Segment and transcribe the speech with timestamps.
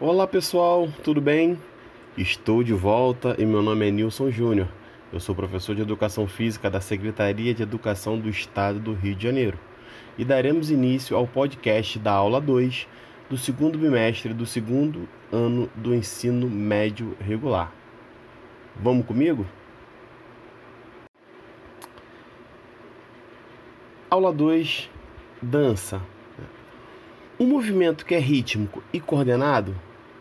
[0.00, 1.58] Olá pessoal, tudo bem?
[2.16, 4.68] Estou de volta e meu nome é Nilson Júnior.
[5.12, 9.24] Eu sou professor de Educação Física da Secretaria de Educação do Estado do Rio de
[9.24, 9.58] Janeiro
[10.16, 12.86] e daremos início ao podcast da aula 2
[13.28, 17.72] do segundo bimestre do segundo ano do ensino médio regular.
[18.76, 19.44] Vamos comigo?
[24.08, 24.88] Aula 2
[25.42, 26.00] Dança.
[27.40, 29.74] Um movimento que é rítmico e coordenado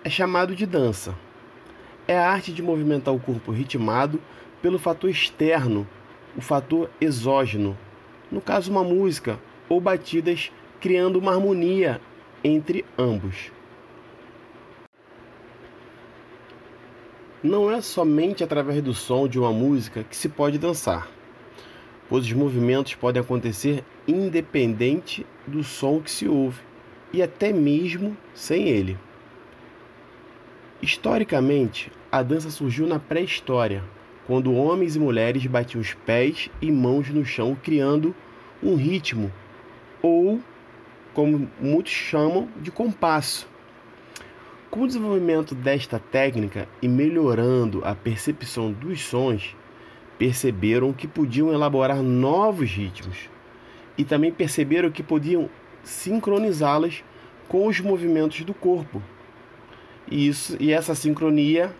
[0.07, 1.13] é chamado de dança.
[2.07, 4.21] É a arte de movimentar o corpo ritmado
[4.61, 5.85] pelo fator externo,
[6.33, 7.77] o fator exógeno,
[8.31, 11.99] no caso uma música ou batidas, criando uma harmonia
[12.41, 13.51] entre ambos.
[17.43, 21.09] Não é somente através do som de uma música que se pode dançar,
[22.07, 26.61] pois os movimentos podem acontecer independente do som que se ouve
[27.11, 28.97] e até mesmo sem ele.
[30.81, 33.83] Historicamente, a dança surgiu na pré-história,
[34.25, 38.15] quando homens e mulheres batiam os pés e mãos no chão, criando
[38.61, 39.31] um ritmo,
[40.01, 40.39] ou,
[41.13, 43.47] como muitos chamam, de compasso
[44.69, 49.55] com o desenvolvimento desta técnica e melhorando a percepção dos sons,
[50.17, 53.29] perceberam que podiam elaborar novos ritmos
[53.97, 55.49] e também perceberam que podiam
[55.83, 57.03] sincronizá-las
[57.47, 59.01] com os movimentos do corpo.
[60.09, 61.73] E, isso, e essa sincronia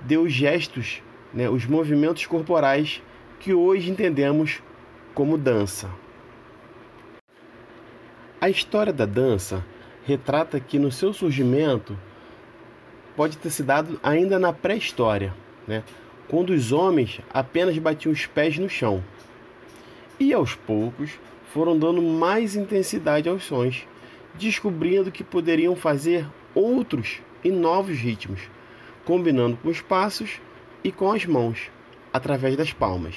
[0.00, 3.02] deu gestos, né, os movimentos corporais
[3.38, 4.62] que hoje entendemos
[5.14, 5.90] como dança.
[8.40, 9.64] A história da dança
[10.04, 11.96] retrata que no seu surgimento
[13.14, 15.34] pode ter se dado ainda na pré-história,
[15.66, 15.84] né?
[16.26, 19.02] quando os homens apenas batiam os pés no chão.
[20.18, 21.10] E aos poucos
[21.52, 23.86] foram dando mais intensidade aos sons,
[24.38, 28.40] descobrindo que poderiam fazer outros e novos ritmos,
[29.04, 30.40] combinando com os passos
[30.82, 31.70] e com as mãos,
[32.12, 33.16] através das palmas.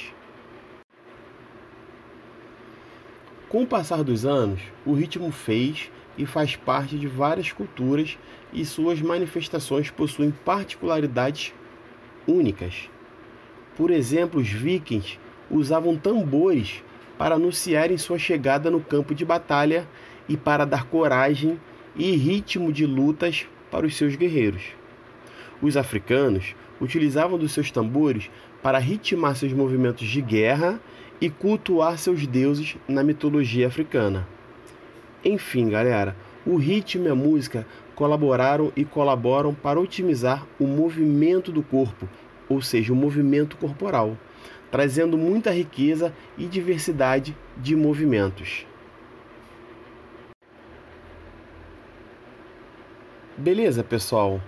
[3.50, 8.18] Com o passar dos anos, o ritmo fez e faz parte de várias culturas
[8.52, 11.54] e suas manifestações possuem particularidades
[12.28, 12.90] únicas.
[13.76, 16.84] Por exemplo, os vikings usavam tambores
[17.18, 19.88] para anunciarem sua chegada no campo de batalha
[20.28, 21.60] e para dar coragem
[21.96, 24.64] e ritmo de lutas para os seus guerreiros.
[25.62, 28.30] Os africanos utilizavam dos seus tambores
[28.62, 30.80] para ritmar seus movimentos de guerra
[31.22, 34.28] e cultuar seus deuses na mitologia africana.
[35.24, 36.16] Enfim, galera,
[36.46, 37.66] o ritmo e a música
[37.96, 42.10] colaboraram e colaboram para otimizar o movimento do corpo,
[42.50, 44.18] ou seja, o movimento corporal,
[44.70, 48.66] trazendo muita riqueza e diversidade de movimentos.
[53.36, 54.40] Beleza, pessoal?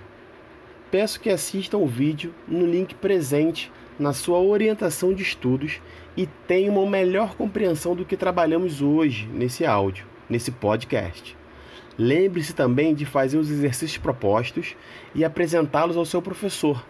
[0.91, 5.81] Peço que assistam o vídeo no link presente na sua orientação de estudos
[6.15, 11.35] e tenham uma melhor compreensão do que trabalhamos hoje nesse áudio nesse podcast.
[11.97, 14.75] Lembre-se também de fazer os exercícios propostos
[15.15, 16.85] e apresentá-los ao seu professor.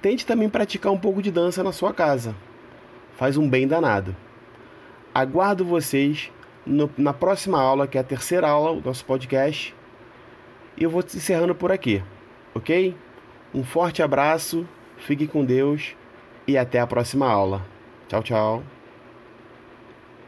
[0.00, 2.34] Tente também praticar um pouco de dança na sua casa.
[3.16, 4.16] Faz um bem danado.
[5.12, 6.30] Aguardo vocês
[6.64, 9.74] no, na próxima aula, que é a terceira aula do nosso podcast.
[10.78, 12.02] E eu vou te encerrando por aqui,
[12.54, 12.94] ok?
[13.52, 14.66] Um forte abraço,
[14.96, 15.96] fique com Deus
[16.46, 17.66] e até a próxima aula.
[18.06, 18.77] Tchau, tchau.